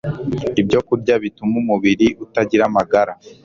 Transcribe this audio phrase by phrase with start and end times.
[0.61, 3.13] ibyokurya bituma umubiri utagira amagara